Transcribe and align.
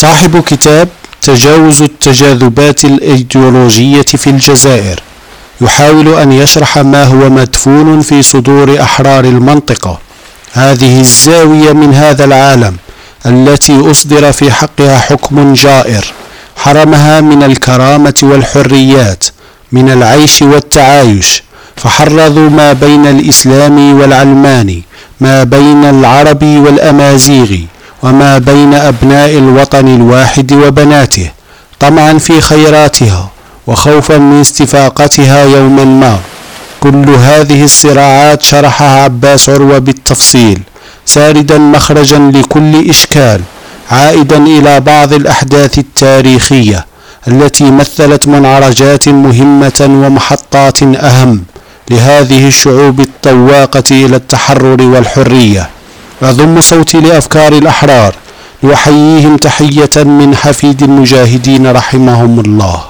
صاحب 0.00 0.42
كتاب 0.42 0.88
تجاوز 1.22 1.82
التجاذبات 1.82 2.84
الإيديولوجية 2.84 4.02
في 4.02 4.30
الجزائر. 4.30 5.00
يحاول 5.60 6.08
أن 6.18 6.32
يشرح 6.32 6.78
ما 6.78 7.04
هو 7.04 7.30
مدفون 7.30 8.00
في 8.00 8.22
صدور 8.22 8.80
أحرار 8.82 9.24
المنطقة. 9.24 9.98
هذه 10.52 11.00
الزاوية 11.00 11.72
من 11.72 11.94
هذا 11.94 12.24
العالم 12.24 12.76
التي 13.26 13.90
أصدر 13.90 14.32
في 14.32 14.50
حقها 14.50 14.98
حكم 14.98 15.52
جائر. 15.54 16.04
حرمها 16.56 17.20
من 17.20 17.42
الكرامة 17.42 18.14
والحريات 18.22 19.24
من 19.72 19.90
العيش 19.90 20.42
والتعايش. 20.42 21.42
فحرضوا 21.76 22.50
ما 22.50 22.72
بين 22.72 23.06
الإسلام 23.06 24.00
والعلماني 24.00 24.82
ما 25.20 25.44
بين 25.44 25.84
العرب 25.84 26.42
والأمازيغ 26.42 27.56
وما 28.02 28.38
بين 28.38 28.74
أبناء 28.74 29.38
الوطن 29.38 29.88
الواحد 29.88 30.52
وبناته 30.52 31.30
طمعا 31.80 32.18
في 32.18 32.40
خيراتها 32.40 33.30
وخوفا 33.66 34.18
من 34.18 34.40
استفاقتها 34.40 35.44
يوما 35.44 35.84
ما. 35.84 36.18
كل 36.80 37.08
هذه 37.10 37.64
الصراعات 37.64 38.42
شرحها 38.42 39.02
عباس 39.04 39.48
عروة 39.50 39.78
بالتفصيل 39.78 40.60
ساردا 41.06 41.58
مخرجا 41.58 42.18
لكل 42.18 42.88
إشكال 42.90 43.40
عائدا 43.90 44.36
إلى 44.36 44.80
بعض 44.80 45.12
الأحداث 45.12 45.78
التاريخية 45.78 46.86
التي 47.28 47.70
مثلت 47.70 48.28
منعرجات 48.28 49.08
مهمة 49.08 49.80
ومحطات 49.80 50.82
أهم 50.82 51.42
لهذه 51.90 52.48
الشعوب 52.48 53.00
الطواقة 53.00 53.84
إلى 53.90 54.16
التحرر 54.16 54.82
والحرية. 54.82 55.68
أضم 56.22 56.60
صوتي 56.60 57.00
لأفكار 57.00 57.52
الأحرار. 57.52 58.14
وأحييهم 58.62 59.36
تحية 59.36 59.90
من 59.96 60.36
حفيد 60.36 60.82
المجاهدين 60.82 61.72
رحمهم 61.72 62.40
الله. 62.40 62.89